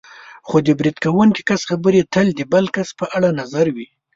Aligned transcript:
خو 0.47 0.55
د 0.65 0.67
برید 0.79 0.97
کوونکي 1.05 1.41
کس 1.49 1.61
خبرې 1.69 2.09
تل 2.13 2.27
د 2.35 2.41
بل 2.51 2.65
کس 2.75 2.89
په 2.99 3.05
اړه 3.15 3.29
نظر 3.39 3.65
وي. 3.75 3.87